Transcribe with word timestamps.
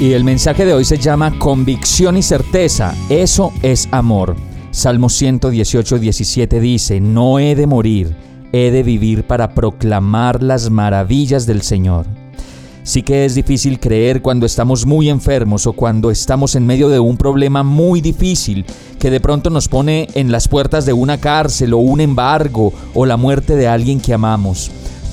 Y 0.00 0.12
el 0.12 0.24
mensaje 0.24 0.64
de 0.64 0.74
hoy 0.74 0.84
se 0.84 0.98
llama 0.98 1.38
Convicción 1.38 2.16
y 2.16 2.22
certeza. 2.22 2.94
Eso 3.08 3.52
es 3.62 3.88
amor. 3.92 4.36
Salmo 4.70 5.08
118, 5.08 5.98
17 5.98 6.60
dice, 6.60 7.00
No 7.00 7.38
he 7.38 7.54
de 7.54 7.66
morir 7.66 8.16
he 8.52 8.70
de 8.70 8.82
vivir 8.82 9.24
para 9.24 9.54
proclamar 9.54 10.42
las 10.42 10.70
maravillas 10.70 11.46
del 11.46 11.62
Señor. 11.62 12.06
Sí 12.84 13.02
que 13.02 13.24
es 13.24 13.34
difícil 13.34 13.78
creer 13.78 14.22
cuando 14.22 14.44
estamos 14.44 14.86
muy 14.86 15.08
enfermos 15.08 15.66
o 15.66 15.72
cuando 15.72 16.10
estamos 16.10 16.56
en 16.56 16.66
medio 16.66 16.88
de 16.88 16.98
un 16.98 17.16
problema 17.16 17.62
muy 17.62 18.00
difícil 18.00 18.66
que 18.98 19.10
de 19.10 19.20
pronto 19.20 19.50
nos 19.50 19.68
pone 19.68 20.08
en 20.14 20.32
las 20.32 20.48
puertas 20.48 20.84
de 20.84 20.92
una 20.92 21.18
cárcel 21.18 21.74
o 21.74 21.78
un 21.78 22.00
embargo 22.00 22.72
o 22.92 23.06
la 23.06 23.16
muerte 23.16 23.54
de 23.56 23.68
alguien 23.68 24.00
que 24.00 24.14
amamos. 24.14 24.70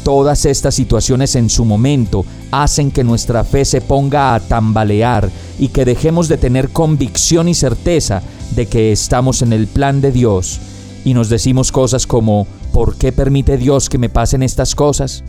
Todas 0.10 0.48
estas 0.48 0.74
situaciones 0.74 1.36
en 1.36 1.52
su 1.52 1.66
momento 1.66 2.26
hacen 2.50 2.90
que 2.90 3.04
nuestra 3.04 3.44
fe 3.44 3.64
se 3.64 3.80
ponga 3.80 4.34
a 4.34 4.40
tambalear 4.40 5.30
y 5.60 5.68
que 5.68 5.86
dejemos 5.86 6.28
de 6.28 6.38
tener 6.38 6.70
convicción 6.70 7.48
y 7.48 7.54
certeza 7.54 8.24
de 8.56 8.66
que 8.66 8.92
estamos 8.92 9.44
en 9.44 9.54
el 9.54 9.68
plan 9.68 10.02
de 10.02 10.12
Dios. 10.12 10.62
Y 11.06 11.14
nos 11.14 11.30
decimos 11.30 11.72
cosas 11.72 12.08
como 12.08 12.48
¿por 12.72 12.96
qué 12.98 13.12
permite 13.12 13.58
Dios 13.58 13.90
que 13.90 13.98
me 13.98 14.10
pasen 14.10 14.44
estas 14.44 14.76
cosas? 14.76 15.24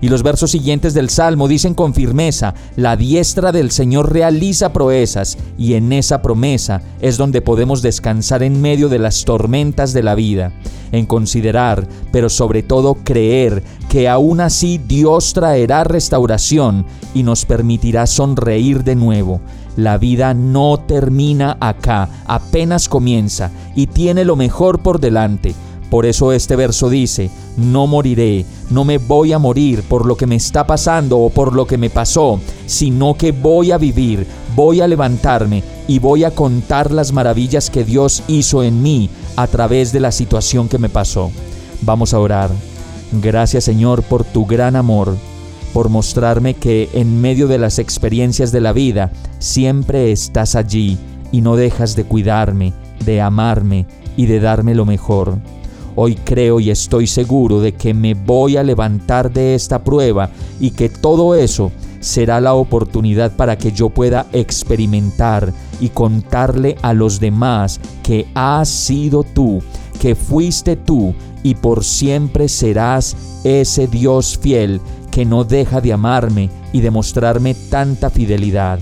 Y 0.00 0.08
los 0.08 0.22
versos 0.22 0.50
siguientes 0.50 0.94
del 0.94 1.08
Salmo 1.08 1.48
dicen 1.48 1.74
con 1.74 1.94
firmeza, 1.94 2.54
la 2.76 2.96
diestra 2.96 3.52
del 3.52 3.70
Señor 3.70 4.12
realiza 4.12 4.72
proezas 4.72 5.38
y 5.56 5.74
en 5.74 5.92
esa 5.92 6.22
promesa 6.22 6.82
es 7.00 7.16
donde 7.16 7.40
podemos 7.40 7.82
descansar 7.82 8.42
en 8.42 8.60
medio 8.60 8.88
de 8.88 8.98
las 8.98 9.24
tormentas 9.24 9.92
de 9.92 10.02
la 10.02 10.14
vida, 10.14 10.52
en 10.92 11.06
considerar, 11.06 11.88
pero 12.12 12.28
sobre 12.28 12.62
todo 12.62 12.94
creer 13.04 13.62
que 13.88 14.08
aún 14.08 14.40
así 14.40 14.78
Dios 14.78 15.32
traerá 15.32 15.84
restauración 15.84 16.84
y 17.14 17.22
nos 17.22 17.44
permitirá 17.44 18.06
sonreír 18.06 18.84
de 18.84 18.96
nuevo. 18.96 19.40
La 19.76 19.98
vida 19.98 20.32
no 20.34 20.78
termina 20.86 21.56
acá, 21.60 22.08
apenas 22.26 22.88
comienza 22.88 23.50
y 23.74 23.86
tiene 23.86 24.24
lo 24.24 24.36
mejor 24.36 24.80
por 24.80 25.00
delante 25.00 25.54
por 25.90 26.04
eso 26.04 26.32
este 26.32 26.56
verso 26.56 26.90
dice, 26.90 27.30
no 27.56 27.86
moriré, 27.86 28.44
no 28.70 28.84
me 28.84 28.98
voy 28.98 29.32
a 29.32 29.38
morir 29.38 29.82
por 29.82 30.04
lo 30.04 30.16
que 30.16 30.26
me 30.26 30.36
está 30.36 30.66
pasando 30.66 31.18
o 31.18 31.30
por 31.30 31.54
lo 31.54 31.66
que 31.66 31.78
me 31.78 31.90
pasó, 31.90 32.40
sino 32.66 33.14
que 33.14 33.32
voy 33.32 33.70
a 33.70 33.78
vivir, 33.78 34.26
voy 34.56 34.80
a 34.80 34.88
levantarme 34.88 35.62
y 35.86 35.98
voy 36.00 36.24
a 36.24 36.32
contar 36.32 36.90
las 36.90 37.12
maravillas 37.12 37.70
que 37.70 37.84
Dios 37.84 38.22
hizo 38.26 38.62
en 38.62 38.82
mí 38.82 39.10
a 39.36 39.46
través 39.46 39.92
de 39.92 40.00
la 40.00 40.10
situación 40.10 40.68
que 40.68 40.78
me 40.78 40.88
pasó. 40.88 41.30
Vamos 41.82 42.14
a 42.14 42.18
orar. 42.18 42.50
Gracias 43.12 43.64
Señor 43.64 44.02
por 44.02 44.24
tu 44.24 44.44
gran 44.44 44.74
amor, 44.74 45.16
por 45.72 45.88
mostrarme 45.88 46.54
que 46.54 46.88
en 46.94 47.20
medio 47.20 47.46
de 47.46 47.58
las 47.58 47.78
experiencias 47.78 48.50
de 48.50 48.60
la 48.60 48.72
vida 48.72 49.12
siempre 49.38 50.10
estás 50.10 50.56
allí 50.56 50.98
y 51.30 51.42
no 51.42 51.54
dejas 51.54 51.94
de 51.94 52.04
cuidarme, 52.04 52.72
de 53.04 53.20
amarme 53.20 53.86
y 54.16 54.26
de 54.26 54.40
darme 54.40 54.74
lo 54.74 54.84
mejor. 54.84 55.38
Hoy 55.98 56.14
creo 56.14 56.60
y 56.60 56.70
estoy 56.70 57.06
seguro 57.06 57.60
de 57.60 57.72
que 57.72 57.94
me 57.94 58.12
voy 58.12 58.58
a 58.58 58.62
levantar 58.62 59.32
de 59.32 59.54
esta 59.54 59.82
prueba 59.82 60.30
y 60.60 60.72
que 60.72 60.90
todo 60.90 61.34
eso 61.34 61.72
será 62.00 62.38
la 62.40 62.52
oportunidad 62.52 63.34
para 63.34 63.56
que 63.56 63.72
yo 63.72 63.88
pueda 63.88 64.26
experimentar 64.32 65.54
y 65.80 65.88
contarle 65.88 66.76
a 66.82 66.92
los 66.92 67.18
demás 67.18 67.80
que 68.02 68.26
has 68.34 68.68
sido 68.68 69.24
tú, 69.24 69.62
que 69.98 70.14
fuiste 70.14 70.76
tú 70.76 71.14
y 71.42 71.54
por 71.54 71.82
siempre 71.82 72.48
serás 72.48 73.16
ese 73.42 73.86
Dios 73.86 74.38
fiel 74.38 74.82
que 75.10 75.24
no 75.24 75.44
deja 75.44 75.80
de 75.80 75.94
amarme 75.94 76.50
y 76.74 76.82
de 76.82 76.90
mostrarme 76.90 77.54
tanta 77.54 78.10
fidelidad. 78.10 78.78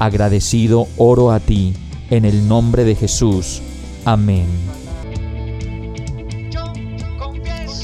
Agradecido 0.00 0.88
oro 0.96 1.30
a 1.30 1.38
ti, 1.38 1.72
en 2.10 2.24
el 2.24 2.48
nombre 2.48 2.82
de 2.82 2.96
Jesús. 2.96 3.62
Amén. 4.04 4.46